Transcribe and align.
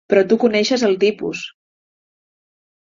Però 0.11 0.21
tu 0.29 0.37
coneixes 0.43 0.85
el 0.89 0.97
tipus. 1.05 1.45